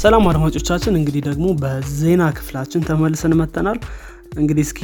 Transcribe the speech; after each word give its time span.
ሰላም 0.00 0.24
አድማጮቻችን 0.28 0.94
እንግዲህ 0.98 1.22
ደግሞ 1.26 1.46
በዜና 1.62 2.22
ክፍላችን 2.36 2.84
ተመልሰን 2.88 3.32
መተናል 3.40 3.78
እንግዲህ 4.38 4.64
እስኪ 4.66 4.80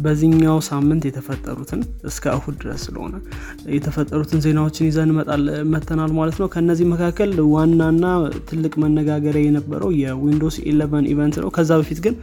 በዚህኛው 0.00 0.58
ሳምንት 0.68 1.02
የተፈጠሩትን 1.08 1.80
እስከ 2.10 2.24
እሁድ 2.36 2.54
ድረስ 2.62 2.80
ስለሆነ 2.86 3.14
የተፈጠሩትን 3.74 4.40
ዜናዎችን 4.44 4.86
ይዘን 4.88 5.10
መተናል 5.74 6.12
ማለት 6.18 6.38
ነው። 6.42 6.48
ከነዚህ 6.54 6.86
መካከል 6.92 7.32
ዋናና 7.52 8.04
ትልቅ 8.50 8.72
መነጋገሪያ 8.84 9.42
የነበረው 9.46 9.92
የዊንዶስ 10.00 10.56
11 10.64 11.10
event 11.12 11.38
ነው። 11.44 11.50
ከዛ 11.58 11.78
በፊት 11.82 12.00
ግን 12.06 12.16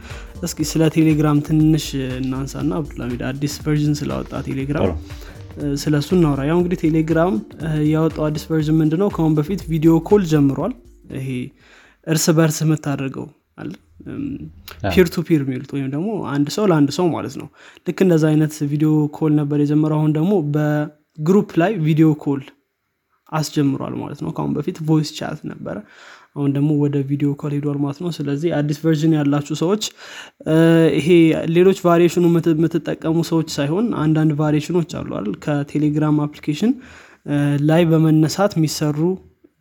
እስኪ 0.48 0.66
ስለ 0.72 0.90
ቴሌግራም 0.96 1.40
ትንሽ 1.48 1.86
እናንሳና 2.20 2.72
አብዱልሚድ 2.80 3.24
አዲስ 3.30 3.56
version 3.66 3.96
ስላወጣ 4.00 4.42
ቴሌግራም 4.48 4.90
ስለ 5.82 5.94
እሱ 6.02 6.10
እናውራ። 6.18 6.40
ያው 6.50 6.58
እንግዲህ 6.60 6.80
ቴሌግራም 6.84 7.32
ያወጣው 7.92 8.24
አዲስ 8.26 8.44
version 8.50 8.78
ምንድነው? 8.82 9.08
ከአሁን 9.14 9.34
በፊት 9.38 9.62
video 9.72 9.94
call 10.10 10.24
ጀምሯል። 10.32 10.74
ይሄ 11.18 11.30
እርስ 12.08 12.26
በርስ 12.36 12.58
የምታደርገው 12.64 13.26
አለ? 13.58 13.70
peer 14.90 15.06
to 15.14 15.22
peer 15.28 15.40
የሚሉት 15.44 15.70
ወይም 15.74 15.88
ደግሞ 15.94 16.08
አንድ 16.32 16.48
ሰው 16.56 16.64
ለአንድ 16.70 16.90
ሰው 16.96 17.06
ማለት 17.14 17.34
ነው። 17.40 17.48
ልክ 17.86 17.98
እንደዛ 18.04 18.24
አይነት 18.32 18.54
video 18.72 18.90
call 19.16 19.32
ነበር 19.40 19.58
የጀመረው። 19.62 19.98
አሁን 20.00 20.12
ደግሞ 20.18 20.32
በ 20.54 20.81
group 20.81 21.50
ላይ 21.62 21.72
video 21.86 22.08
call 22.24 22.42
አስጀምሯል 23.32 23.94
ማለት 24.02 24.20
ነው። 24.24 24.30
ከአሁን 24.36 24.52
በፊት 24.56 24.76
voice 24.88 25.10
chat 25.18 25.40
ነበረ። 25.50 25.76
አሁን 26.36 26.50
ደግሞ 26.56 26.70
ወደ 26.82 26.96
video 27.08 27.28
call 27.40 27.52
ሄዷል 27.56 27.78
ማለት 27.82 27.98
ነው። 28.04 28.10
ስለዚህ 28.16 28.50
አዲስ 28.58 28.78
version 28.82 29.14
ያላችሁ 29.18 29.54
ሰዎች 29.62 29.82
ይሄ 30.98 31.08
ሌሎች 31.56 31.78
version 31.84 32.15
ኑ 32.15 32.24
የምትጠቀሙ 32.52 33.16
ሰዎች 33.30 33.48
ሳይሆን 33.56 33.86
አንዳንድ 34.02 34.32
version 34.40 34.73
ኦች 34.73 34.92
አሉ 35.00 35.10
አይደል? 35.18 35.34
ከቴሌግራም 35.44 36.18
application 36.26 36.72
ላይ 37.68 37.82
በመነሳት 37.90 38.52
የሚሰሩ 38.58 38.98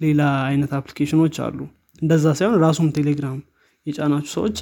ሌላ 0.01 0.21
አይነት 0.49 0.71
application 0.79 1.20
ኦች 1.20 1.35
አሉ 1.45 1.59
እንደዛ 2.01 2.25
ሳይሆን 2.39 2.57
ራሱም 2.65 2.87
ቴሌግራም 2.97 3.37
የጫናችሁ 3.85 4.31
ሰዎች 4.37 4.57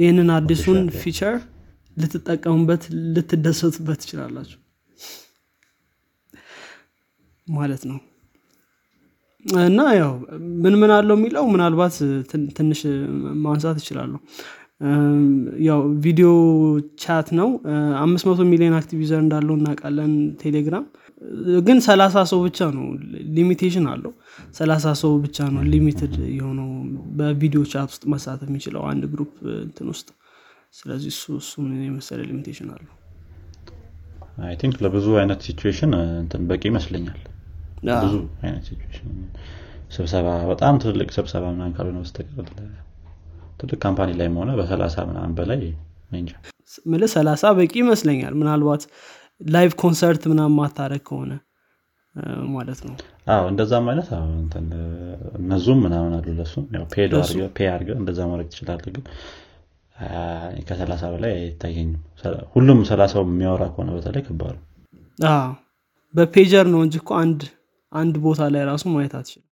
ይህንን 0.00 0.28
አዲሱን 0.36 0.80
feature 1.00 1.34
ልትጠቀሙበት 1.96 2.82
ልትደሰቱበት 3.14 3.98
ትችላላችሁ 4.02 4.58
ማለት 7.46 7.82
ነው። 7.90 7.98
እና 9.64 9.80
ያው 9.98 10.10
ምን 10.62 10.74
ምን 10.80 10.90
አለው 10.96 11.16
የሚለው 11.18 11.44
ምናልባት 11.52 11.94
ትንሽ 12.56 12.80
ማንሳት 13.44 13.76
ይችላለሁ 13.82 14.18
ያው 15.68 15.80
video 16.04 16.28
chat 17.02 17.28
ነው። 17.38 17.48
አምስት 18.02 18.24
መቶ 18.28 18.40
ሚሊዮን 18.52 18.76
active 18.78 19.00
user 19.04 19.20
እንዳለው 19.24 19.54
እናውቃለን 19.58 20.12
ቴሌግራም 20.42 20.84
ግን 21.66 21.78
ሰላሳ 21.86 22.16
ሰው 22.30 22.38
ብቻ 22.44 22.68
ነው 22.76 22.84
limitation 23.36 23.86
አለው። 23.92 24.12
ሰላሳ 24.54 24.86
ሰው 25.00 25.12
ብቻ 25.24 25.48
ነው 25.54 25.62
limited 25.72 26.14
የሆነው 26.36 26.68
በ 27.18 27.31
video 27.31 27.62
chat 27.72 27.88
ውስጥ 27.92 28.04
መሳተፍ 28.12 28.48
የሚችለው 28.50 28.84
አንድ 28.90 29.04
group 29.12 29.32
እንትን 29.64 29.88
ውስጥ። 29.92 30.08
ስለዚህ 30.74 31.10
እሱ 31.14 31.24
እሱ 31.38 31.52
ምን 31.64 31.82
የመሰለ 31.86 32.20
limitation 32.28 32.68
አለው። 32.74 32.94
I 34.42 34.54
think 34.60 34.76
ለብዙ 34.84 35.06
አይነት 35.22 35.42
እንትን 36.20 36.42
በቂ 36.50 36.62
ይመስለኛል። 36.70 37.20
ብዙ 38.02 38.14
አይነት 38.42 38.64
situation 38.68 39.10
ስብሰባ 39.92 40.26
በጣም 40.50 40.74
ትልቅ 40.82 41.08
ስብሰባ 41.16 41.44
ምናምን 41.54 41.72
ካልሆነ 41.76 41.98
በስተቀር 42.02 42.48
ትልቅ 43.60 43.78
ካምፓኒ 43.84 44.10
ላይ 44.20 44.28
ሆነ 44.36 44.50
በሰላሳ 44.60 44.96
ምናምን 45.08 45.32
በላይ 45.38 45.62
ምል 46.86 47.02
ሰላሳ 47.12 47.44
በቂ 47.58 47.72
ይመስለኛል። 47.80 48.34
ምናልባት 48.40 48.82
ላይቭ 49.40 49.72
ኮንሰርት 49.80 50.22
ምናምን 50.30 50.56
ማታረግ 50.58 51.02
ከሆነ 51.08 51.32
ማለት 52.54 52.80
ነው። 52.86 52.94
አዎ 53.26 53.42
እንደዛም 53.50 53.86
አይነት 53.90 54.08
እነዙም 55.40 55.78
ምናምን 55.84 56.12
አሉ 56.16 56.32
ለሱ። 56.38 56.54
ፔ 57.54 57.68
አርገ 57.72 57.90
እንደዛ 58.00 58.20
ማድረግ 58.30 58.48
ትችላለ 58.52 58.84
ግን 58.88 59.04
ከሰላሳ 60.68 61.02
በላይ 61.12 61.32
አይታየኝም። 61.36 61.98
ሁሉም 62.54 62.78
ሰላሳው 62.90 63.24
የሚያወራ 63.26 63.64
ከሆነ 63.72 63.90
በተለይ 63.96 64.22
ከባድ 64.28 64.56
በፔጀር 66.14 66.66
ነው 66.72 66.80
እንጂ 66.84 66.94
እኮ 67.00 67.10
አንድ 67.22 67.40
አንድ 67.92 68.14
ቦታ 68.24 68.42
ላይ 68.54 68.62
ራሱ 68.70 68.84
ማየት 68.92 69.14
አትችልም። 69.18 69.46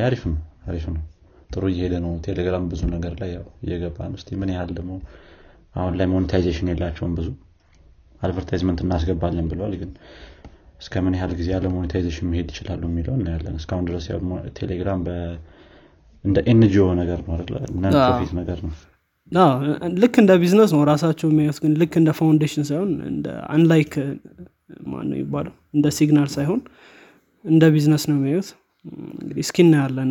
አሪፍ 0.00 0.22
ነው 0.28 0.36
አሪፍ 0.68 0.84
ነው። 0.90 1.02
ጥሩ 1.50 1.62
እየሄደ 1.72 1.94
ነው። 2.04 2.12
ቴሌግራም 2.26 2.64
ብዙ 2.70 2.82
ነገር 2.94 3.14
ላይ 3.22 3.30
እየገባ 3.64 3.98
ነው 4.10 4.18
ምን 4.40 4.50
ያህል 4.54 4.70
ደግሞ 4.78 4.92
አሁን 5.74 5.92
ላይ 5.98 6.06
monetization 6.12 6.68
የላቸውም 6.72 7.12
ብዙ 7.18 7.28
advertisement 8.22 8.80
እናስገባለን 8.84 9.46
ብለዋል 9.52 9.74
ግን 9.80 9.90
እስከ 10.82 11.02
ምን 11.04 11.14
ያህል 11.16 11.32
ጊዜ 11.38 11.48
ያለ 11.54 11.66
monetization 11.74 12.28
መሄድ 12.30 12.48
ይችላሉ 12.52 12.82
የሚለው 12.88 13.14
እናያለን። 13.18 13.56
እስካሁን 13.60 13.84
ድረስ 13.88 14.06
ቴሌግራም 14.58 15.02
እንደ 16.24 16.38
NGO 16.52 16.86
ነገር 17.00 17.20
ነው 17.26 17.34
non 17.82 17.94
profit 18.00 18.32
ነገር 18.40 18.58
ነው። 18.64 18.72
ልክ 20.02 20.14
እንደ 20.22 20.32
ቢዝነስ 20.42 20.70
ነው 20.74 20.82
ራሳቸው 20.90 21.28
የሚያዩት። 21.30 21.58
ግን 21.64 21.72
ልክ 21.80 21.94
እንደ 22.00 22.10
foundation 22.18 22.64
ሳይሆን 22.70 22.90
unlike 23.54 23.92
ማነው 24.92 25.16
ይባለው 25.22 25.54
እንደ 25.74 25.86
ሲግናል 25.96 26.28
ሳይሆን 26.34 26.60
እንደ 27.44 27.64
ቢዝነስ 27.74 28.04
ነው 28.10 28.16
የሚያዩት። 28.18 28.50
እንግዲህ 29.16 29.42
እስኪ 29.44 29.58
እናያለን። 29.64 30.10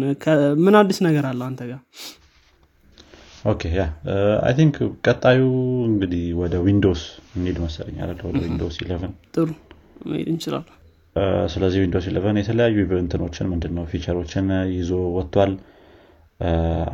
ምን 0.64 0.76
አዲስ 0.82 1.00
ነገር 1.08 1.26
አለ 1.32 1.42
አንተ 1.50 1.62
ጋር 1.72 1.80
okay 3.46 3.62
yeah። 3.74 3.84
I 4.44 4.54
think 4.58 4.76
ቀጣዩ 5.06 5.41
እንግዲህ 5.88 6.24
ወደ 6.41 6.56
Windows 6.66 7.02
እንሄድ 7.35 7.57
መሰለኝ 7.63 7.97
አለ 8.03 8.12
ወደ 8.28 8.40
Windows 8.46 8.76
eleven 8.84 9.14
ጥሩ 9.35 9.47
መሄድ 10.06 10.28
እንችላለን። 10.34 10.75
ስለዚህ 11.53 11.79
Windows 11.84 12.06
eleven 12.12 12.38
የተለያዩ 12.41 12.75
እንትኖችን 13.00 13.50
ምንድነው 13.52 13.85
feature 13.92 14.21
ኦችን 14.21 14.46
ይዞ 14.75 14.91
ወጥቷል። 15.18 15.53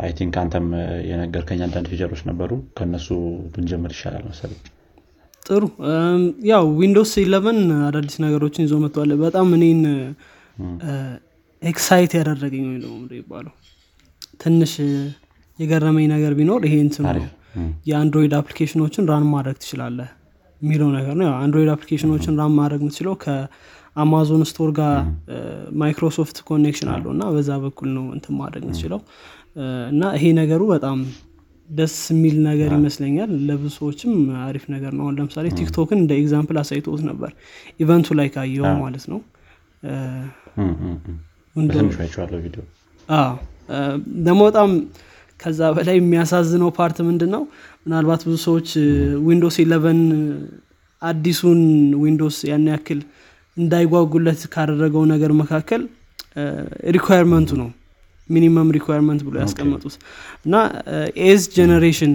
I 0.02 0.12
think 0.18 0.36
አንተም 0.42 0.66
የነገርከኝ 1.10 1.60
አንዳንድ 1.68 1.88
feature 1.92 2.11
ኦች 2.11 2.22
ነበሩ። 2.30 2.50
ከነሱ 2.78 3.08
ብንጀምር 3.54 3.92
ይሻላል 3.96 4.24
መሰለኝ። 4.32 4.62
ጥሩ። 5.46 5.64
ያው 6.50 6.66
Windows 6.80 7.12
eleven 7.22 7.60
አዳዲስ 7.86 8.16
ነገሮችን 8.24 8.66
ይዞ 8.66 8.76
መጥቷል። 8.84 9.12
በጣም 9.24 9.48
እኔን 9.58 9.84
excite 11.62 12.12
ያደረገኝ 12.18 12.66
ወይ 12.72 12.80
ነው 12.84 12.92
ይባለው 13.20 13.54
ትንሽ 14.42 14.74
የገረመኝ 15.60 16.06
ነገር 16.14 16.32
ቢኖር 16.40 16.62
ይሄ 16.68 16.76
እንትን 16.86 17.06
ነው። 17.18 17.26
የ 17.90 17.99
Android 17.99 18.34
application 18.40 18.82
ኦችን 18.82 19.06
run 19.12 19.26
ማድረግ 19.32 19.58
ትችላለህ 19.62 20.10
የሚለው 20.62 20.90
ነገር 20.98 21.16
ነው። 21.20 21.32
Android 21.44 21.70
application 21.74 22.14
ኦችን 22.14 22.36
run 22.42 22.54
ማድረግ 22.60 22.82
የምትችለው 22.84 23.16
ከ 23.24 23.54
Amazon 23.54 24.44
store 24.50 24.70
ጋር 24.80 24.94
Microsoft 25.82 26.38
connection 26.50 26.90
አለው 26.96 27.12
እና 27.16 27.24
በዛ 27.36 27.50
በኩል 27.64 27.90
ነው 27.98 28.06
እንትን 28.18 28.36
ማድረግ 28.42 28.64
የምትችለው። 28.66 29.02
እና 29.92 30.04
ይሄ 30.18 30.26
ነገሩ 30.40 30.62
በጣም 30.74 31.00
ደስ 31.70 31.96
የሚል 32.12 32.36
ነገር 32.48 32.70
ይመስለኛል። 32.78 33.32
ለብዙ 33.48 33.72
ሰዎችም 33.78 34.12
አሪፍ 34.44 34.66
ነገር 34.74 34.92
ነው። 35.00 35.08
ለምሳሌ 35.18 35.48
TikTok 35.58 35.89
ን 35.89 36.00
እንደ 36.04 36.12
example 36.22 36.58
አሳይቶት 36.62 37.02
ነበር። 37.10 37.32
event 37.80 38.05
ኡ 38.05 38.16
ላይ 38.20 38.30
ካየው 38.36 38.68
ማለት 38.84 39.06
ነው። 39.12 39.20
ደግሞ 44.28 44.40
በጣም 44.44 44.70
ከዛ 45.40 45.60
በላይ 45.76 45.98
የሚያሳዝነው 46.00 46.70
part 46.78 46.98
ምንድን 47.08 47.30
ነው 47.36 47.44
ምናልባት 47.84 48.22
ብዙ 48.28 48.36
ሰዎች 48.46 48.70
Windows 49.28 49.56
eleven 49.64 50.00
አዲሱን 51.02 51.62
Windows 52.04 52.38
ያን 52.50 52.66
ያክል 52.72 53.00
እንዳይጓጉለት 53.58 54.42
ካደረገው 54.54 55.04
ነገር 55.14 55.32
መካከል 55.42 55.82
requirement 56.96 57.43
ኡ 57.43 57.52
ነው። 57.62 57.70
minimum 58.30 58.70
requirement 58.78 59.22
ብሎ 59.28 59.36
ያስቀመጡት። 59.44 59.94
እና 60.46 60.56
eighth 61.28 61.44
generation 61.58 62.14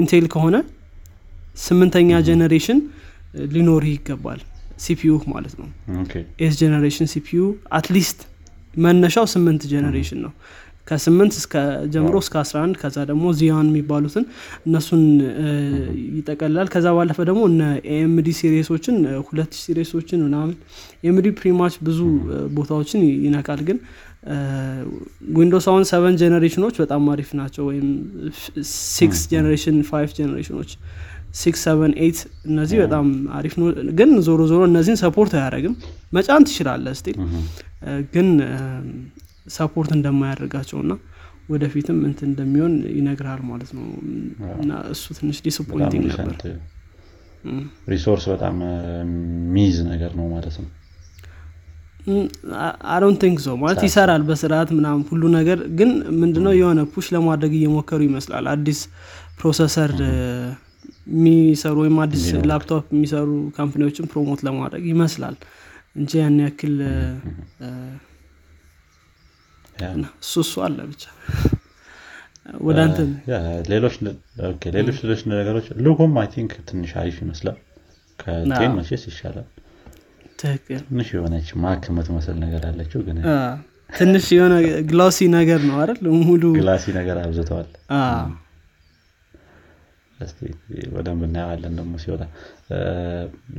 Intel 0.00 0.26
ከሆነ 0.34 0.56
ስምንተኛ 1.64 2.10
generation 2.28 2.78
ሊኖር 3.54 3.84
ይገባል 3.90 4.40
CPU 4.84 5.12
ማለት 5.32 5.54
ነው። 5.60 5.68
eighth 6.44 6.54
generation 6.62 7.08
CPU 7.12 7.40
at 7.78 7.90
least 7.90 8.20
መነሻው 8.84 9.26
ስምንት 9.34 9.62
generation 9.72 10.20
ነው 10.24 10.32
ከስምንት 10.86 11.34
እስከ 11.40 11.54
ጀምሮ 11.92 12.14
እስከ 12.22 12.34
11 12.40 12.78
ከዛ 12.80 12.96
ደግሞ 13.10 13.26
Zen 13.38 13.68
የሚባሉትን 13.70 14.24
እነሱን 14.66 15.02
ይጠቀልላል። 16.16 16.68
ከዛ 16.74 16.86
ባለፈ 16.96 17.18
ደግሞ 17.28 17.42
እነ 17.50 17.62
AMD 17.94 18.28
series 18.40 18.68
ኦችን 18.68 18.96
ሁለት 19.28 19.52
ሲሪሶችን 19.62 20.20
ምናምን 20.26 20.52
ኤምዲ 21.08 21.28
ፕሪማች 21.38 21.76
ብዙ 21.86 22.00
ቦታዎችን 22.58 23.00
ይነካል። 23.26 23.62
ግን 23.68 23.78
ዊንዶስ 25.38 25.64
አሁን 25.70 25.82
ሰቨን 25.90 26.14
ጀኔሬሽኖች 26.20 26.76
በጣም 26.82 27.02
አሪፍ 27.14 27.30
ናቸው። 27.40 27.64
ወይም 27.70 27.88
ሲክስ 28.92 29.20
ጀኔሬሽን 29.32 29.76
ፋይቭ 29.90 30.10
ጀኔሬሽኖች 30.20 30.70
ሲክስ 31.34 31.60
ሰቨን 31.66 31.92
ኤት 32.04 32.18
እነዚህ 32.48 32.76
በጣም 32.82 33.06
አሪፍ 33.38 33.54
ነው። 33.60 33.66
ግን 33.98 34.10
ዞሮ 34.26 34.40
ዞሮ 34.50 34.60
እነዚህን 34.70 34.98
ሰፖርት 35.02 35.32
አያደረግም 35.38 35.74
መጫን 36.12 36.44
ትችላለ 36.48 36.86
ስቲል። 36.98 37.16
ግን 38.14 38.28
ሰፖርት 39.46 39.90
እንደማያደርጋቸው 39.96 40.78
እና 40.84 40.92
ወደፊትም 41.48 41.98
እንትን 42.08 42.28
እንደሚሆን 42.30 42.74
ይነግራል 42.98 43.40
ማለት 43.48 43.70
ነው። 43.78 43.86
እና 44.62 44.72
እሱ 44.92 45.04
ትንሽ 45.18 45.38
disappointing 45.46 46.06
ነበር። 46.12 46.54
resource 47.92 48.24
በጣም 48.32 48.56
ሚዝ 49.54 49.76
ነገር 49.90 50.12
ነው 50.20 50.26
ማለት 50.32 50.56
ነው። 50.62 50.70
I 52.94 52.98
don't 52.98 53.18
think 53.22 53.38
so 53.44 53.52
ማለት 53.60 53.80
ይሰራል 53.86 54.22
በስርዓት 54.28 54.70
ምናምን 54.78 55.02
ሁሉ 55.10 55.22
ነገር 55.36 55.58
ግን 55.78 55.90
ምንድነው 56.20 56.54
የሆነ 56.58 56.80
push 56.92 57.06
ለማድረግ 57.14 57.52
እየሞከሩ 57.58 58.00
ይመስላል። 58.08 58.46
አዲስ 58.52 58.80
processor 59.38 59.92
የሚሰሩ 61.14 61.76
ወይም 61.84 61.96
አዲስ 62.04 62.22
ላፕቶፕ 62.50 62.84
የሚሰሩ 62.94 63.28
company 63.58 63.85
ዎችን 63.85 64.08
promote 64.12 64.40
ለማድረግ 64.48 64.84
ይመስላል። 64.92 65.36
እንጂ 65.96 66.12
ያን 66.20 66.36
ያክል 66.44 66.76
እሱ 70.22 70.32
እሱ 70.44 70.54
አለ 70.66 70.78
ብቻ። 70.90 71.04
ወደ 72.60 72.78
አንተ 72.84 72.98
ሌሎች 73.72 73.94
ሌሎች 74.76 75.20
ነገሮች 75.32 75.66
ልኩም 75.84 76.14
አይ 76.20 76.28
ቲንክ 76.34 76.52
ትንሽ 76.68 76.90
አሪፍ 77.00 77.16
ይመስላል። 77.22 77.58
ከቴን 78.18 78.72
መቼስ 78.78 79.04
ይሻላል። 79.10 79.46
ትንሽ 80.82 81.08
የሆነች 81.14 81.48
ማክ 81.62 81.84
የምትመስል 81.90 82.36
ነገር 82.44 82.62
አለችው 82.70 83.00
ግን 83.06 83.18
ትንሽ 83.90 84.26
የሆነ 84.34 84.54
ግላሲ 84.88 85.18
ነገር 85.34 85.60
ነው 85.68 85.76
አይደል? 85.80 85.98
ሙሉ 86.22 86.42
ግላሲ 86.56 86.84
ነገር 86.98 87.16
አብዝተዋል 87.22 87.68
በደንብ 90.94 91.22
እናየዋለን 91.26 91.72
ደግሞ 91.78 91.94
ሲወጣ። 92.02 92.22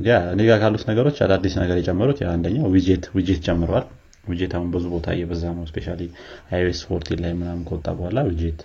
ያ 0.06 0.14
እኔ 0.32 0.40
ጋር 0.48 0.58
ካሉት 0.62 0.84
ነገሮች 0.90 1.16
አዳዲስ 1.24 1.54
ነገር 1.62 1.76
የጨመሩት 1.80 2.18
አንደኛው 2.32 2.66
ዊጄት 2.74 3.04
ዊጄት 3.16 3.40
ጨምረዋል 3.46 3.84
ዊጄት 4.26 4.52
አሁን 4.56 4.68
ብዙ 4.74 4.84
ቦታ 4.94 5.08
እየበዛ 5.16 5.44
ነው። 5.56 5.64
especially 5.70 5.86
iOS 6.50 6.80
fourteen 6.88 7.20
ላይ 7.24 7.32
ምናምን 7.40 7.62
ከወጣ 7.68 7.86
በኋላ 7.98 8.18
ዊጄት 8.28 8.60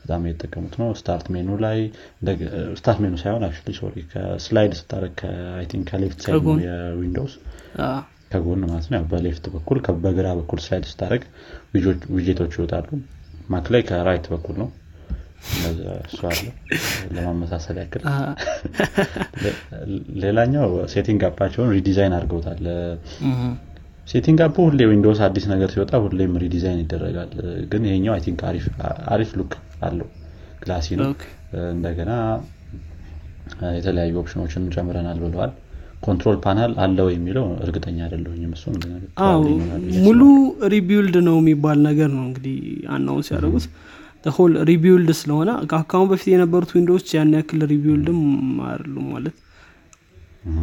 በጣም 0.00 0.22
የተጠቀሙት 0.28 0.74
ነው። 0.80 0.88
start 0.98 1.26
menu 1.34 1.50
ላይ 1.64 1.78
start 2.78 2.98
menu 3.04 3.14
ሳይሆን 3.22 3.44
አክ 3.46 3.54
ሶሪ 3.78 3.96
ከስላይድ 4.10 4.74
ከአይቲንክ 5.20 5.84
ከሌፍት 5.92 6.18
ሳይድ 6.26 6.46
የዊንዶውስ 6.66 7.34
ከጎን 8.32 8.62
ማለት 8.64 8.86
ነው። 8.92 9.04
በ 9.10 9.21
left 9.21 9.44
በኩል 9.54 9.78
በግራ 10.04 10.28
በኩል 10.38 10.60
slide 10.64 10.86
ስታደረግ 10.90 11.24
ዊጄቶች 12.16 12.54
ይወጣሉ። 12.58 12.88
Mac 13.50 13.66
ላይ 13.74 13.82
ከ 13.88 13.99
right 13.99 14.26
በኩል 14.32 14.56
ነው። 14.62 14.68
እሱ 16.06 16.20
አለ። 16.28 16.44
ለማመሳሰል 17.14 17.78
ያክል 17.80 18.02
ሌላኛው 20.22 20.68
setting 20.92 21.22
app 21.28 21.39
ኣቸውን 21.39 21.72
redesign 21.74 22.14
አድርገውታል 22.18 22.62
setting 24.06 24.38
app 24.44 24.56
ሁሌ 24.64 24.80
Windows 24.90 25.20
አዲስ 25.26 25.44
ነገር 25.52 25.68
ሲወጣ 25.74 25.92
ሁሌም 26.04 26.32
redesign 26.42 26.80
ይደረጋል። 26.82 27.30
ግን 27.70 27.82
ይሄኛው 27.88 28.12
I 28.16 28.22
think 28.26 28.40
አሪፍ 29.14 29.30
look 29.38 29.52
አለው። 29.86 30.08
glassy 30.62 30.88
ነው። 31.00 31.08
እንደገና 31.72 32.12
የተለያዩ 33.76 34.14
option 34.22 34.42
ኦችን 34.42 34.62
ጨምረናል 34.74 35.18
ብለዋል። 35.24 35.52
control 36.04 36.36
panel 36.44 36.72
አለው 36.84 37.06
የሚለው 37.12 37.44
እርግጠኛ 37.64 37.98
አይደለሁኝም 38.06 38.52
እሱን 38.56 38.74
ሙሉ 40.04 40.20
rebuild 40.74 41.16
ነው 41.28 41.36
የሚባል 41.40 41.78
ነገር 41.88 42.10
ነው 42.16 42.24
እንግዲህ 42.28 42.56
አሁን 42.94 43.24
ሲያደርጉት 43.28 43.66
whole 44.34 44.52
rebuild 44.68 45.10
ስለሆነ 45.20 45.50
ከአሁን 45.70 46.08
በፊት 46.10 46.28
የነበሩት 46.32 46.70
Windows 46.76 46.96
ኦች 46.96 47.08
ያን 47.16 47.32
ያክል 47.38 47.60
rebuild 47.72 48.09
ም 48.09 48.20
አይደሉም 48.68 49.06
ማለት 49.14 49.36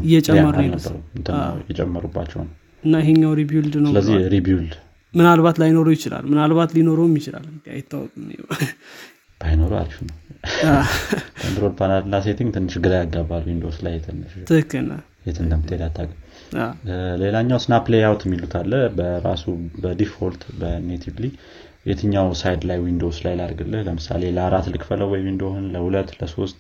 እየጨመሩ 0.02 0.56
የጨመሩባቸው 1.70 2.40
ነው 2.42 2.52
እና 2.84 2.94
ይሄኛው 3.04 3.32
rebuild 3.40 3.76
ነው 3.84 3.92
ስለዚህ 3.94 4.16
rebuild 4.34 4.74
ምናልባት 5.14 5.56
ላይኖሩ 5.62 5.88
ይችላል 5.96 6.24
ምናልባት 6.32 6.70
ሊኖረውም 6.76 7.16
ይችላል። 7.20 7.46
አይታወቅም 7.74 8.26
ባይኖሩ 9.42 9.72
አሪፍ 9.80 9.98
ነው። 10.06 10.16
control 11.42 11.74
panel 11.80 12.04
እና 12.08 12.16
setting 12.26 12.50
ትንሽ 12.56 12.76
ግራ 12.86 12.94
ያጋባል 13.02 13.44
Windows 13.50 13.78
ላይ 13.86 13.96
ትንሽ 14.06 14.32
ትክክል 14.50 14.88
የት 15.26 15.38
እንደምትሄድ 15.44 15.82
አታውቅም። 15.88 16.20
ሌላኛው 17.22 17.60
snap 17.64 17.86
layout 17.94 18.22
የሚሉት 18.26 18.54
አለ 18.60 18.72
በራሱ 18.98 19.44
በ 19.84 19.97
default 19.97 20.44
በ 20.62 20.74
natively 20.74 21.26
የትኛው 21.90 22.28
side 22.42 22.64
ላይ 22.70 22.80
Windows 22.86 23.20
ላይ 23.26 23.36
ላድርግልህ 23.40 23.82
ለምሳሌ 23.88 24.24
ለአራት 24.36 24.66
ልክፈለው 24.74 25.10
ወይ 25.14 25.22
window 25.28 25.50
ውን 25.50 25.66
ለሁለት 25.76 26.10
ለሶስት 26.20 26.60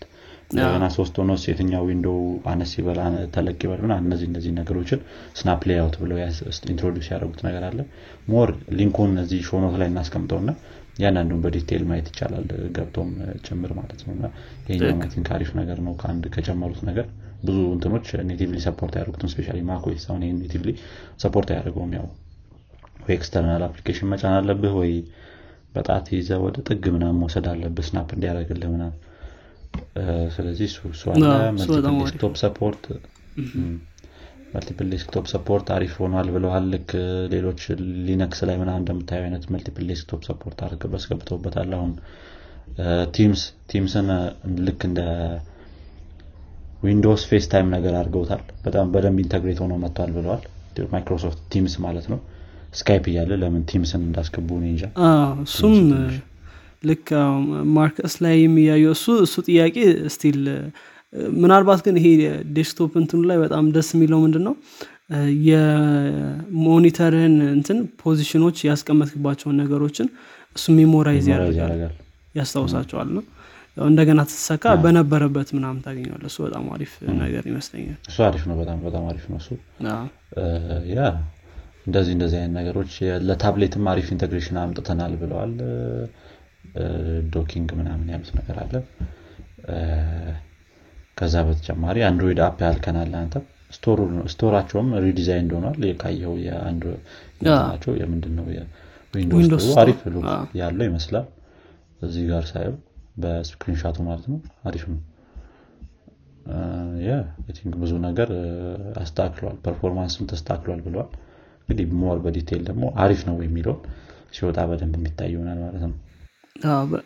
እንደገና 0.51 0.85
ሶስት 0.95 1.15
ሆኖስ 1.21 1.43
የትኛው 1.47 1.83
window 1.87 2.17
አነስ 2.51 2.71
ይበል 2.79 2.97
ተለቅ 3.35 3.57
ይበል 3.65 3.79
ምና 3.83 3.93
እነዚህ 4.01 4.27
እነዚህ 4.29 4.51
ነገሮችን 4.57 4.99
snap 5.39 5.61
layout 5.69 5.95
ብለው 6.01 6.17
introduce 6.71 7.07
ያደረጉት 7.11 7.41
ነገር 7.47 7.63
አለ። 7.69 7.79
more 8.27 8.49
link 8.77 8.95
ኡን 8.95 9.13
እዚህ 9.23 9.41
show 9.49 9.62
note 9.62 9.75
ላይ 9.81 9.89
እናስቀምጠውና 9.91 10.51
ያንዳንዱን 11.01 11.41
በ 11.43 11.53
detail 11.53 11.83
ማየት 11.89 12.07
ይቻላል 12.11 12.45
ገብቶም 12.75 13.09
ጭምር 13.45 13.71
ማለት 13.77 14.01
ነው። 14.05 14.13
እና 14.17 14.25
ይሄኛው 14.67 15.11
think 15.13 15.29
አሪፍ 15.35 15.51
ነገር 15.59 15.77
ነው። 15.85 15.93
ከአንድ 16.01 16.25
ከጨመሩት 16.35 16.81
ነገር 16.89 17.05
ብዙ 17.45 17.57
እንትኖች 17.75 18.07
natively 18.29 18.57
support 18.65 18.95
ያደርጉትም 18.97 19.31
especially 19.33 19.47
macOS 19.69 20.03
አሁን 20.09 20.23
ይህን 20.25 20.39
natively 20.43 20.71
support 21.23 21.49
አያደርገውም። 21.53 21.93
ያው 21.97 22.07
ወይ 23.03 23.15
external 23.15 23.63
application 23.67 24.09
መጫን 24.11 24.35
አለብህ 24.39 24.73
ወይ 24.81 24.91
በጣት 25.75 26.05
ይዘህ 26.15 26.29
ወደ 26.43 26.57
ጥግ 26.67 26.85
ምናም 26.95 27.17
መውሰድ 27.21 27.47
አለብህ። 27.51 27.87
snap 27.87 28.09
እንዲያደርግልህ 28.15 28.69
ምናም 28.73 28.93
ስለዚህ 30.35 30.65
እሱ 30.89 31.01
አለ. 31.11 31.23
multiple 31.57 31.69
desktop 32.01 32.33
support 32.43 32.83
multiple 34.53 34.87
desktop 34.93 35.25
support 35.31 35.67
አሪፍ 35.75 35.93
ሆኗል 36.01 36.27
ብለዋል። 36.35 36.65
ልክ 36.73 36.89
ሌሎች 37.33 37.61
Linux 38.07 38.39
ላይ 38.47 38.55
ምና 38.61 38.71
እንደምታየው 38.81 39.25
አይነት 39.27 39.43
multiple 39.53 39.85
desktop 39.91 40.21
support 40.29 40.59
አድርገው 40.65 40.97
አስገብተውበታል 40.99 41.71
አሁን። 41.77 41.93
Teams 43.15 43.41
Teams 43.71 43.98
ን 43.98 44.09
ልክ 44.67 44.81
እንደ 44.89 44.99
Windows 46.83 47.23
FaceTime 47.29 47.67
ነገር 47.75 47.93
አድርገውታል 47.97 48.43
በጣም 48.65 48.85
በደንብ 48.93 49.19
integrate 49.23 49.59
ሆኖ 49.63 49.73
መጥቷል 49.83 50.11
ብለዋል። 50.17 50.43
Microsoft 50.93 51.39
Teams 51.53 51.73
ማለት 51.85 52.05
ነው። 52.11 52.19
Skype 52.73 53.05
እያለ 53.11 53.31
ለምን 53.41 53.63
Teams 53.71 53.93
ን 53.93 54.01
እንዳስገቡ 54.07 54.49
እንጃ 54.65 54.83
እሱም 55.45 55.75
ልክ 56.83 57.07
ማርከስ 57.75 58.13
ላይ 58.23 58.35
የሚያየው 58.41 58.93
እሱ 58.95 59.05
እሱ 59.25 59.35
ጥያቄ 59.47 59.75
still 60.15 60.39
ምናልባት 61.37 61.79
ግን 61.85 61.95
ይሄ 61.99 62.07
desktop 62.57 62.91
እንትኑ 63.01 63.21
ላይ 63.29 63.37
በጣም 63.43 63.65
ደስ 63.75 63.89
የሚለው 63.95 64.19
ምንድን 64.23 64.43
ነው 64.47 64.53
የ 65.47 65.76
monitor 65.76 66.78
ህን 66.78 67.35
እንትን 67.55 67.77
ፖዚሽኖች 68.03 68.57
ያስቀመጥክባቸውን 68.69 69.57
ነገሮችን 69.61 70.07
እሱ 70.55 70.65
memorize 70.77 71.25
ያደርጋል 71.33 71.93
ያስታውሳቸዋል 72.35 73.09
ነው። 73.17 73.23
እንደገና 73.77 74.21
ትሰካ 74.29 74.63
በነበረበት 74.83 75.49
ምናምን 75.57 75.81
ታገኘዋል 75.85 76.23
እሱ 76.29 76.37
በጣም 76.45 76.65
አሪፍ 76.75 76.93
ነገር 77.21 77.43
ይመስለኛል። 77.51 77.97
እሱ 78.09 78.17
አሪፍ 78.27 78.43
ነው። 78.49 78.55
በጣም 78.61 78.79
በጣም 78.87 79.03
አሪፍ 79.11 79.25
ነው 79.31 79.37
እሱ። 79.41 79.49
ያ 80.93 81.01
እንደዚህ 81.87 82.11
እንደዚህ 82.15 82.37
አይነት 82.39 82.53
ነገሮች 82.59 82.93
ለታብሌትም 83.27 83.85
አሪፍ 83.91 84.07
integration 84.15 84.57
አምጥተናል 84.63 85.13
ብለዋል 85.21 85.53
docking 87.33 87.69
ምናምን 87.79 88.07
ያሉት 88.13 88.31
ነገር 88.39 88.57
አለ። 88.63 88.73
ከዛ 91.17 91.35
በተጨማሪ 91.47 91.97
Android 92.07 92.39
app 92.45 92.59
ያልከናል 92.65 93.11
አንተ። 93.19 93.35
store 94.31 94.51
ኣቸውም 94.51 94.87
redesign 95.05 95.43
እንደሆኗል 95.45 95.77
የአንድ 96.45 96.83
ናቸው 97.47 97.93
የምንድነው? 98.01 98.45
Windows 99.13 99.65
አሪፍ 99.81 99.99
ያለው 100.61 100.85
ይመስላል። 100.89 101.27
እዚህ 102.01 102.23
ጋር 102.31 102.43
ሳየው 102.51 102.75
በ 103.21 103.32
screenshot 103.32 103.86
ኡ 103.86 103.97
ማለት 104.07 104.25
ነው። 104.31 104.37
አሪፍ 104.67 104.83
ነው። 104.91 104.99
think 107.55 107.73
ብዙ 107.81 107.91
ነገር 108.05 108.29
አስተካክለዋል 109.01 109.57
performance 109.65 110.18
ም 110.18 110.27
ተስተካክሏል 110.31 110.79
ብለዋል 110.85 111.09
እንግዲህ 111.61 111.85
more 112.01 112.17
በ 112.23 112.33
detail 112.33 112.63
ደግሞ 112.69 112.85
አሪፍ 113.03 113.21
ነው 113.29 113.35
የሚለውን 113.45 113.81
ሲወጣ 114.35 114.59
በደንብ 114.69 114.95
የሚታይ 114.99 115.29
ይሆናል 115.33 115.59
ማለት 115.63 115.83
ነው 115.83 115.93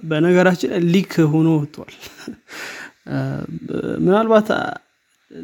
በነገራችን 0.09 0.71
leak 0.93 1.13
ሆኖ 1.33 1.47
ወጥቷል። 1.59 1.93
ምናልባት 4.05 4.47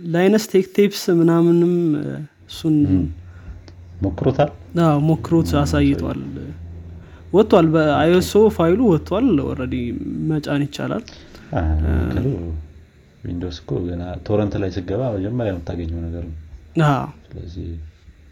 Linus 0.07 0.45
Tech 0.51 0.67
Tips 0.75 1.03
ምናምንም 1.19 1.73
እሱን 2.49 2.75
ሞክሮታል? 4.03 4.49
ሞክሮት 5.09 5.49
አሳይቷል። 5.61 6.21
ወጥቷል። 7.33 7.67
በ 7.73 7.96
ISO 7.96 8.31
file 8.55 8.71
ኡ 8.71 8.79
ወጥቷል። 8.93 9.27
already 9.47 9.75
መጫን 10.29 10.63
ይቻላል። 10.65 11.03
Windows 13.23 13.57
እኮ 13.61 13.71
ገና 13.85 14.03
torrent 14.27 14.53
ላይ 14.61 14.69
ስገባ 14.75 15.01
መጀመሪያ 15.15 15.51
የምታገኘው 15.53 15.99
ነገር 16.05 16.23
ነው። 16.25 16.37
ስለዚህ 17.25 17.67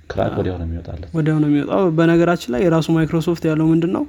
crack 0.09 0.33
ወዲያው 0.39 0.55
ነው 0.59 0.65
የሚወጣለት። 0.67 1.09
ወዲያው 1.17 1.37
ነው 1.41 1.49
የሚወጣው። 1.49 1.83
በነገራችን 1.97 2.51
ላይ 2.53 2.61
የራሱ 2.65 2.87
ማይክሮሶፍት 2.95 3.43
ያለው 3.49 3.67
ምንድን 3.71 3.91
ነው 3.97 4.03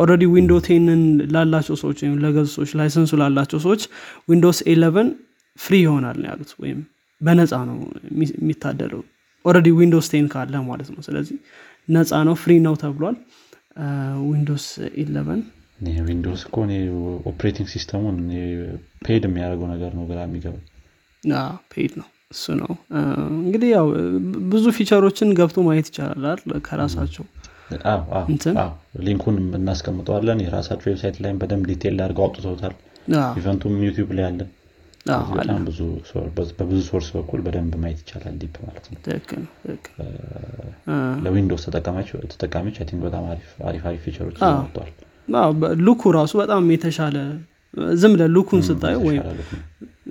already 0.00 0.24
Windows 0.34 0.52
ten 0.66 0.88
ን 0.88 1.02
ላላቸው 1.34 1.76
ሰዎች 1.82 1.98
ወይም 2.04 2.16
ለገዙ 2.24 2.48
ሰዎች 2.56 2.72
license 2.80 3.05
ኡ 3.05 3.12
ላላቸው 3.22 3.60
ሰዎች 3.66 3.82
Windows 4.28 4.60
eleven 4.72 5.10
free 5.58 5.74
ይሆናል 5.84 6.16
ነው 6.22 6.28
ያሉት 6.30 6.52
ወይም 6.62 6.80
በነፃ 7.20 7.52
ነው 7.68 7.76
የሚታደለው። 8.38 9.02
already 9.44 9.68
Windows 9.78 10.06
ten 10.12 10.26
ካለ 10.32 10.54
ማለት 10.68 10.88
ነው። 10.94 11.00
ስለዚህ 11.06 11.36
ነፃ 11.88 12.22
ነው 12.28 12.34
free 12.42 12.52
ነው 12.66 12.74
ተብሏል። 12.82 13.16
Windows 14.26 14.66
eleven 15.02 15.40
Windows 16.06 16.42
እኮ 16.46 16.56
operating 17.30 17.68
system 17.72 18.00
ኡን 18.00 18.18
paid 19.06 19.24
የሚያደርገው 19.28 19.68
ነገር 19.74 19.90
ነው 19.98 20.04
ግራ 20.10 20.18
የሚገባ 20.26 20.54
paid 21.72 21.92
ነው 22.00 22.06
እሱ 22.30 22.44
ነው። 22.60 22.70
እንግዲህ 23.38 23.68
ያው 23.74 23.86
ብዙ 24.52 24.64
feature 24.76 25.04
ኦችን 25.04 25.28
ገብቶ 25.38 25.64
ማየት 25.66 25.88
ይቻላል 25.90 26.38
ከራሳቸው 26.66 27.24
link 29.06 29.21
ኡን 29.21 29.36
እናስቀምጠዋለን። 29.58 30.40
የራሳቸው 30.44 30.88
website 30.90 31.16
ላይም 31.24 31.38
በደንብ 31.40 31.64
detail 31.70 31.96
አድርገው 32.04 32.24
አውጥተውታል። 32.26 32.74
event 33.38 33.58
ኡም 33.58 33.74
YouTube 33.86 34.10
ላይ 34.18 34.26
በጣም 35.32 35.58
በብዙ 36.58 36.78
source 36.88 37.08
በኩል 37.16 37.40
በደንብ 37.46 37.74
ማየት 37.82 37.98
ይቻላል 38.02 38.36
deep 38.40 38.54
ማለት 38.64 38.86
ነው። 38.88 39.00
ለ 41.26 41.35
Windows 41.35 41.66
ተጠቃሚዎች 41.68 42.78
think 42.82 43.02
በጣም 43.06 43.24
አሪፍ 43.30 43.50
አሪፍ 43.84 44.00
feature 44.06 44.26
ኦች 44.26 44.38
ወጥተዋል። 44.42 44.92
look 45.86 46.02
ኡ 46.02 46.10
ራሱ 46.16 46.32
በጣም 46.42 46.64
የተሻለ 46.74 47.16
ዝም 48.00 48.12
ለ 48.20 48.28
look 48.28 48.44
ኡን 48.44 48.60
ስታየው 48.66 49.02
ወይም 49.08 49.22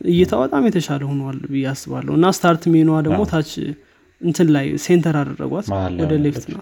እይታ 0.05 0.31
በጣም 0.41 0.63
የተሻለ 0.69 1.01
ሆኗል 1.09 1.39
ብዬ 1.51 1.65
አስባለሁ። 1.71 2.13
እና 2.17 2.27
start 2.37 2.63
menu 2.73 2.82
ዋ 2.82 2.89
ደግሞ 3.07 3.21
ታች 3.31 3.51
እንትን 4.21 4.47
ላይ 4.55 4.65
center 4.85 5.15
አደረጓት 5.21 5.67
ወደ 6.01 6.13
left 6.25 6.45
ነው። 6.53 6.61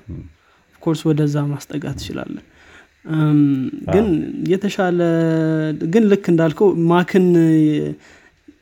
of 0.72 0.79
course 0.79 1.02
ወደዛ 1.10 1.36
ማስጠጋት 1.52 1.96
ትችላለ 2.00 2.36
ግን 3.94 4.06
የተሻለ 4.52 5.00
ግን 5.94 6.04
ልክ 6.12 6.26
እንዳልከው 6.32 6.70
Mac 6.92 7.12
ን 7.12 7.26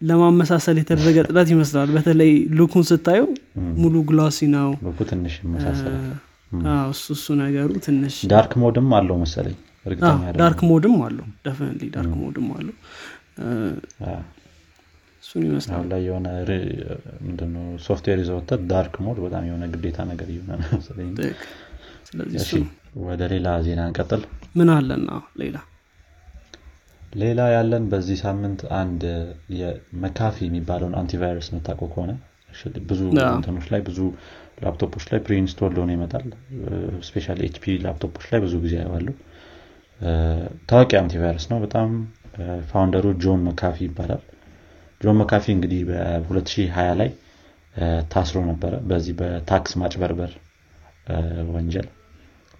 ለማመሳሰል 0.09 0.77
የተደረገ 0.81 1.17
ጥረት 1.27 1.49
ይመስላል። 1.53 1.89
በተለይ 1.95 2.31
look 2.59 2.71
ኡን 2.71 2.83
ስታየው 2.89 3.27
ሙሉ 3.81 3.95
glassy 4.09 4.47
ነው። 4.55 4.69
ትንሽ 5.11 5.35
እሱ 6.91 7.05
እሱ 7.15 7.25
ነገሩ 7.41 7.69
ትንሽ 7.85 8.15
dark 8.31 8.53
mode 8.61 8.75
ኡም 8.75 8.89
አለው 8.97 9.17
መሰለኝ። 9.21 9.57
dark 10.41 10.59
mode 10.69 10.82
ኡም 10.82 10.95
አለው። 11.05 11.27
definitely 11.45 11.87
dark 11.95 12.13
mode 12.21 12.34
ኡም 12.34 12.47
አለው 12.57 12.75
እሱን 15.23 15.41
ይመስላል። 15.47 15.75
አሁን 15.75 15.87
ላይ 15.91 16.01
የሆነ 16.07 16.27
ምንድነው 17.25 17.65
ሶፍትዌር 17.85 18.19
ይዘወተት 18.23 18.61
dark 18.71 18.95
mode 19.05 19.19
በጣም 19.25 19.43
የሆነ 19.49 19.65
ግዴታ 19.73 19.99
ነገር 20.11 20.29
እየሆነ 20.33 20.61
ስለዚህ 22.07 22.63
ወደ 23.01 23.21
ሌላ 23.33 23.47
ዜና 23.65 23.81
እንቀጥል። 23.89 24.21
ምን 24.55 24.69
አለና 24.73 25.09
ሌላ 25.41 25.57
ሌላ 27.13 27.41
ያለን 27.53 27.83
በዚህ 27.91 28.17
ሳምንት 28.23 28.61
አንድ 28.79 29.01
የ 29.59 29.79
McAfee 29.79 30.37
የሚባለውን 30.47 30.95
አንቲቫይረስ 30.99 31.47
የምታውቀው 31.55 31.81
ከሆነ 31.93 32.11
ብዙ 32.89 33.01
እንትኖች 33.29 33.67
ላይ 33.73 33.81
ብዙ 33.87 33.99
ላፕቶፖች 34.63 35.05
ላይ 35.11 35.19
preinstall 35.25 35.73
ሆነ 35.81 35.91
ይመጣል። 35.95 36.25
especially 37.07 37.35
HP 37.47 37.75
laptop 37.85 38.09
ኦች 38.09 38.25
ላይ 38.31 38.39
ብዙ 38.45 38.55
ጊዜ 38.65 38.75
ያዋሉ 38.83 39.07
ታዋቂ 40.69 40.91
antivirus 41.01 41.45
ነው። 41.51 41.59
በጣም 41.65 41.89
founder 42.69 43.07
ኡ 43.23 43.29
John 43.29 43.41
McAfee 43.47 43.77
ይባላል 43.87 44.21
John 45.01 45.17
McAfee 45.19 45.45
እንግዲህ 45.53 45.81
በ2020 45.89 46.93
ላይ 46.99 47.09
ታስሮ 48.11 48.37
ነበረ። 48.49 48.73
በዚህ 48.89 49.13
በታክስ 49.19 49.73
ማጭበርበር 49.81 50.31
ወንጀል 51.53 51.87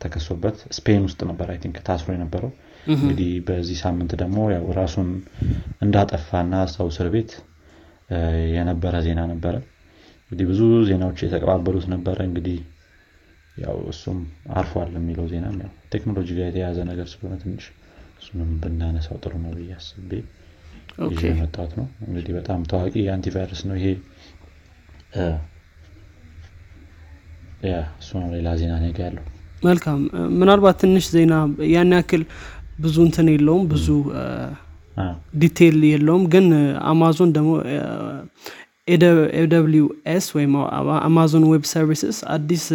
ተከሶበት 0.02 0.58
ስፔን 0.78 1.04
ውስጥ 1.08 1.22
ነበር 1.30 1.48
I 1.54 1.58
think 1.64 1.78
ታስሮ 1.88 2.10
የነበረው። 2.16 2.52
እንግዲህ 2.94 3.32
በዚህ 3.48 3.78
ሳምንት 3.84 4.12
ደግሞ 4.22 4.38
ያው 4.54 4.66
ራሱን 4.80 5.10
እንዳጠፋና 5.86 6.54
ሰው 6.76 6.88
እስር 6.94 7.10
ቤት 7.16 7.32
የነበረ 8.54 8.96
ዜና 9.06 9.22
ነበረ። 9.34 9.56
እንግዲህ 10.24 10.46
ብዙ 10.52 10.62
ዜናዎች 10.90 11.20
የተቀባበሉት 11.26 11.86
ነበረ። 11.94 12.18
እንግዲህ 12.30 12.58
ያው 13.58 13.78
እሱም 13.92 14.20
አርፏል 14.56 14.92
የሚለው 14.98 15.26
ያው 15.36 15.72
ቴክኖሎጂ 15.94 16.30
ጋር 16.38 16.46
የተያዘ 16.50 16.80
ነገር 16.92 17.08
ስለሆነ 17.12 17.36
ትንሽ 17.42 17.66
እሱንም 18.22 18.52
ብናነሳው 18.62 19.18
ጥሩ 19.24 19.34
ነው 19.44 19.52
ብዬ 19.58 19.72
አስቤ 19.78 20.12
ያመጣሁት 21.28 21.72
ነው። 21.80 21.86
እንግዲህ 22.06 22.34
በጣም 22.40 22.60
ታዋቂ 22.72 22.94
የ 23.04 23.14
antivirus 23.14 23.62
ነው 23.70 23.76
ይሄ። 23.80 23.88
እሱ 28.00 28.10
ነው 28.22 28.30
ሌላ 28.36 28.50
ዜና 28.60 28.74
ነገ 28.84 28.98
ያለው። 29.06 29.24
መልካም። 29.64 30.00
ምናልባት 30.40 30.78
ትንሽ 30.84 31.06
ዜና 31.16 31.34
ያን 31.74 31.92
ያክል 31.98 32.24
ብዙ 32.80 32.96
እንትን 33.08 33.28
የለውም 33.34 33.64
ብዙ 33.74 33.88
detail 35.42 35.78
የለውም 35.90 36.24
ግን 36.34 36.46
አማዞን 36.92 37.30
ደግሞ 37.36 37.52
AWS 39.38 40.26
ወይም 40.38 40.54
Amazon 41.08 41.44
Web 41.52 41.66
Services 41.72 42.18
አዲስ 42.36 42.66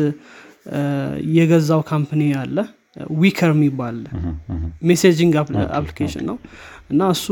የገዛው 1.36 1.80
company 1.90 2.22
አለ 2.42 2.56
Wickr 3.16 3.50
የሚባል 3.54 3.96
messaging 4.88 5.34
application 5.74 6.24
ነው 6.30 6.36
እና 6.90 7.02
እሱ 7.14 7.26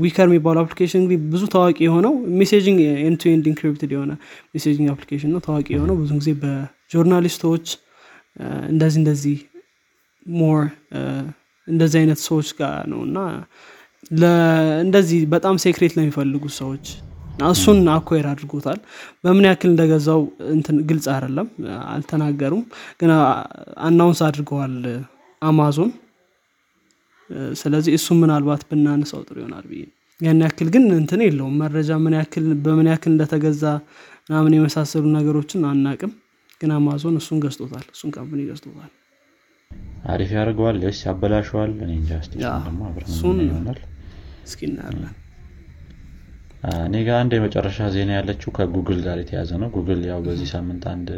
Wickr 0.00 0.26
የሚባለው 0.28 0.60
application 0.64 1.00
እንግዲህ 1.00 1.18
ብዙ 1.32 1.42
ታዋቂ 1.54 1.78
የሆነው 1.86 2.12
messaging 2.40 2.78
and 3.04 3.22
encrypted 3.50 3.90
የሆነ 3.96 4.12
messaging 4.54 4.88
application 4.94 5.30
ነው። 5.34 5.42
ታዋቂ 5.46 5.66
የሆነው 5.76 5.96
ብዙ 6.00 6.10
ጊዜ 6.20 6.32
በ 6.42 6.57
journalist 6.57 7.35
ኦች 7.35 7.66
እንደዚህ 8.70 8.98
እንደዚህ 9.02 9.36
more 10.26 10.60
እንደዚህ 11.68 11.98
አይነት 12.02 12.20
ሰዎች 12.28 12.48
ጋር 12.58 12.74
ነው። 12.92 13.00
እና 13.08 13.18
እንደዚህ 14.82 15.20
በጣም 15.32 15.54
secret 15.64 15.94
ለሚፈልጉ 15.96 16.44
ሰዎች 16.58 16.84
እሱን 17.48 17.80
acquire 17.92 18.26
አድርጎታል። 18.30 18.78
በምን 19.24 19.44
ያክል 19.48 19.68
እንደገዛው 19.72 20.20
ግልጽ 20.88 21.06
አይደለም 21.14 21.48
አልተናገሩም። 21.92 22.64
ግን 23.00 23.10
announce 23.86 24.20
አድርገዋል 24.28 24.74
አማዞን 25.42 25.90
ስለዚህ 27.60 27.92
እሱ 27.98 28.16
ምናልባት 28.20 28.62
ብናነሳው 28.70 29.22
ጥሩ 29.26 29.36
ይሆናል 29.42 29.64
ብዬ 29.70 29.82
ያን 30.20 30.40
ያክል 30.44 30.68
ግን 30.74 30.84
እንትን 30.96 31.20
የለውም። 31.24 31.56
መረጃ 31.62 31.90
ምን 32.04 32.14
ያክል 32.18 32.46
በምን 32.64 32.88
ያክል 32.92 33.12
እንደተገዛ 33.14 33.64
ምናምን 34.28 34.54
የመሳሰሉ 34.56 35.04
ነገሮችን 35.16 35.62
አናቅም። 35.68 36.12
ግን 36.60 36.70
አማዞን 36.76 37.16
እሱን 37.20 37.38
ገዝቶታል። 37.42 37.86
እሱን 37.94 38.10
company 38.14 38.40
ገዝቶታል። 38.48 38.90
አሪፍ 40.06 40.30
ያደርገዋል። 40.36 40.76
ስ 40.90 41.04
ያበላሸዋል። 41.06 41.72
እኔ 41.78 41.90
እንጃ። 41.98 42.10
ደግሞ 42.66 42.80
እሱን 43.06 43.38
ይሆናል። 43.46 43.78
እስኪ 44.46 44.60
እናያለን። 44.68 45.14
እኔ 46.84 46.94
ጋር 47.06 47.16
አንድ 47.22 47.32
የመጨረሻ 47.36 47.88
ዜና 47.94 48.10
ያለችው 48.18 48.50
ከጉግል 48.56 49.00
ጋር 49.04 49.18
የተያዘ 49.22 49.50
ነው። 49.62 49.68
ጉግል 49.74 50.00
ያው 50.08 50.20
በዚህ 50.24 50.48
ሳምንት 50.54 50.84
አንድ 50.92 51.08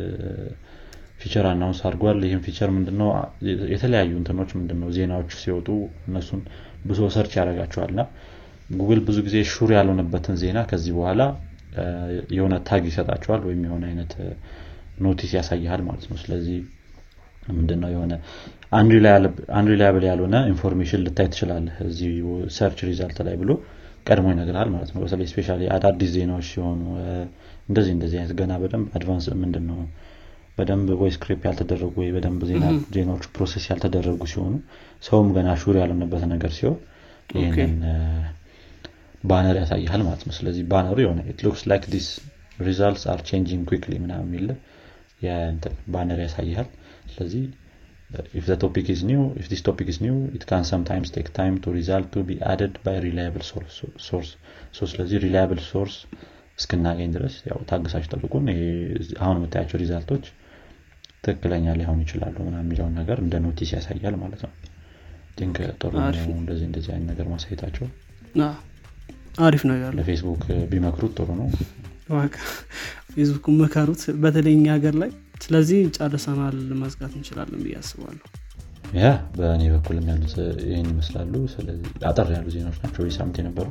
feature 1.21 1.47
announce 1.51 1.81
አድርጓል። 1.87 2.19
ይህም 2.27 2.43
feature 2.47 2.71
ምንድነው? 2.77 3.09
የተለያዩ 3.73 4.13
እንትኖች 4.21 4.51
ምንድነው? 4.59 4.89
ዜናዎች 4.97 5.31
ሲወጡ 5.41 5.69
እነሱን 6.09 6.43
browse 6.85 7.01
search 7.15 7.33
ያደርጋቸዋል። 7.39 7.93
ና 7.99 8.03
ጉግል 8.73 9.01
ብዙ 9.07 9.19
ጊዜ 9.27 9.37
sure 9.53 9.71
ያልሆነበትን 9.77 10.37
ዜና 10.43 10.59
ከዚህ 10.71 10.93
በኋላ 10.99 11.23
የሆነ 12.37 12.55
tag 12.69 12.85
ይሰጣቸዋል 12.91 13.43
ወይም 13.49 13.61
የሆነ 13.67 13.85
አይነት 13.91 14.13
notice 15.05 15.33
ያሳይሃል 15.37 15.83
ማለት 15.89 16.05
ነው። 16.11 16.17
ስለዚህ 16.23 16.59
ምንድነው? 17.53 17.91
የሆነ 17.95 18.13
unreliable 19.59 20.05
ያልሆነ 20.09 20.37
information 20.51 21.01
ልታይ 21.07 21.29
ትችላለህ 21.33 21.77
እዚህ 21.87 22.11
search 22.57 22.81
result 22.89 23.19
ላይ 23.29 23.37
ብሎ 23.41 23.51
ቀድሞ 24.07 24.27
ይነግራል 24.35 24.69
ማለት 24.75 24.91
ነው። 24.95 25.01
በተለይ 25.05 25.27
especially 25.31 25.49
አዳዲስ 25.77 26.11
ዜናዎች 26.17 26.47
ሲሆኑ 26.53 26.83
እንደዚህ 27.69 27.93
እንደዚህ 27.97 28.19
አይነት 28.21 28.35
ገና 28.39 28.53
በደንብ 28.63 28.87
advance 28.99 29.27
ምንድን 29.43 29.65
ነው 29.71 29.79
በደንብ 30.59 30.89
ቮይስ 31.01 31.17
ክሪፕ 31.23 31.43
ያልተደረጉ 31.49 31.93
ወይ 32.03 32.11
በደንብ 32.17 32.41
ዜናዎቹ 32.97 33.25
process 33.37 33.65
ያልተደረጉ 33.71 34.21
ሲሆኑ 34.33 34.55
ሰውም 35.03 35.29
ገና 35.37 35.51
sure 35.63 35.77
ያልሆነበት 35.83 36.25
ነገር 36.35 36.53
ሲሆን 36.59 36.79
ይህንን 37.37 37.75
banner 39.31 39.57
ያሳይሃል 39.63 40.03
ማለት 40.09 40.23
ነው። 40.29 40.35
ስለዚህ 40.39 40.65
banner 40.73 40.92
ኡ 40.92 40.99
የሆነ 41.05 41.21
it 41.33 41.41
looks 41.47 41.63
like 41.71 41.85
these 41.95 42.07
results 42.69 43.05
are 43.13 43.21
changing 43.31 43.65
quickly 43.71 43.95
ምናምን 44.05 44.27
የሚል 44.29 44.47
banner 45.95 46.21
ያሳይሃል። 46.27 46.69
ስለዚህ 47.13 47.45
if 48.39 48.45
the 48.47 48.57
topic 48.57 48.87
is 48.89 49.01
new 49.11 49.25
if 49.41 49.47
this 49.49 49.63
topic 49.63 49.89
is 49.93 49.99
new 50.01 50.17
it 50.37 50.45
can 50.51 50.65
sometimes 50.65 51.09
take 51.17 51.29
time 51.33 51.57
to 51.65 51.69
result 51.71 52.07
to 52.15 52.21
be 52.31 52.37
added 52.45 52.73
by 52.87 52.95
reliable 52.99 53.45
source 53.51 53.77
source. 54.09 54.31
So 54.77 54.83
ስለዚህ 54.93 55.19
reliable 55.27 55.63
source 55.73 55.97
እስክናገኝ 56.59 57.11
ድረስ 57.17 57.35
ያው 57.51 57.59
ታግሳችሁ 57.71 58.09
ጠብቁን። 58.15 58.47
አሁን 59.23 59.37
የምታያቸው 59.39 59.77
result 59.83 60.08
ኦች 60.08 60.25
ትክክለኛ 61.25 61.67
ሊሆኑ 61.79 61.99
ይችላሉ 62.05 62.37
ምናምን 62.47 62.57
የሚለውን 62.63 62.95
ነገር 63.01 63.19
እንደ 63.25 63.35
notice 63.45 63.71
ያሳያል 63.77 64.15
ማለት 64.23 64.43
ነው። 64.47 64.53
think 65.39 65.59
ጥሩ 65.81 65.93
እንደዚህ 66.35 66.65
እንደዚህ 66.69 66.91
አይነት 66.95 67.09
ነገር 67.13 67.27
ማሳየታቸው። 67.33 67.87
አሪፍ 69.41 69.63
ነገር 69.71 69.91
ለፌስቡክ 69.99 70.43
ቢመክሩት 70.71 71.13
ጥሩ 71.19 71.29
ነው። 71.41 71.49
ፌስቡክ 73.13 73.45
መከሩት 73.61 74.03
በተለይ 74.23 74.55
እኛ 74.59 74.67
ሀገር 74.77 74.95
ላይ። 75.03 75.11
ስለዚህ 75.45 75.79
ጨርሰናል 75.97 76.57
መዝጋት 76.81 77.13
እንችላለን 77.19 77.61
ብዬ 77.65 77.75
አስባለሁ። 77.81 78.25
ያ 78.99 79.07
በእኔ 79.37 79.63
በኩል 79.75 79.97
ያሉት 80.09 80.35
ይህን 80.65 80.89
ይመስላሉ። 80.93 81.33
ስለዚህ 81.53 81.91
አጠር 82.09 82.29
ያሉ 82.37 82.47
ዜናዎች 82.55 82.79
ናቸው 82.85 83.11
ሳምንት 83.17 83.37
የነበሩ? 83.41 83.67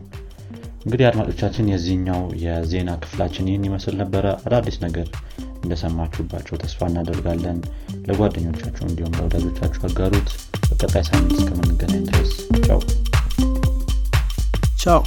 እንግዲህ 0.86 1.06
አድማጮቻችን 1.08 1.70
የዚህኛው 1.72 2.22
የዜና 2.44 2.90
ክፍላችን 3.02 3.50
ይህን 3.50 3.66
ይመስል 3.70 3.96
ነበረ። 4.02 4.26
አዳዲስ 4.48 4.78
ነገር 4.86 5.08
እንደሰማችሁባቸው 5.70 6.56
ተስፋ 6.62 6.88
እናደርጋለን። 6.90 7.58
ለጓደኞቻችሁ 8.08 8.84
እንዲሁም 8.88 9.16
ለወዳጆቻችሁ 9.18 9.82
አጋሩት 9.90 10.30
በቀጣይ 10.70 11.04
ሳምንት 11.10 11.36
እስከምንገናኝ 11.38 12.04
ድረስ 12.10 12.32
ቻው። 12.68 12.82
ቻው 14.84 15.02